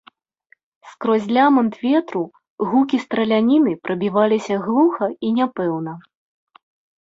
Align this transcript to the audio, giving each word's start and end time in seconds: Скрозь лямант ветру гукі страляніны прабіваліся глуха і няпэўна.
Скрозь 0.93 1.27
лямант 1.35 1.73
ветру 1.83 2.21
гукі 2.71 2.97
страляніны 3.05 3.71
прабіваліся 3.89 4.55
глуха 4.65 5.07
і 5.29 5.33
няпэўна. 5.39 5.93